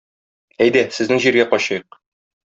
Әйдә 0.65 0.83
сезнең 1.01 1.23
җиргә 1.27 1.47
качыйк. 1.53 2.01